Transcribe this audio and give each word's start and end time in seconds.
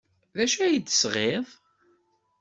D 0.35 0.39
acu 0.43 0.59
ay 0.61 0.75
d-tesɣid? 0.79 1.47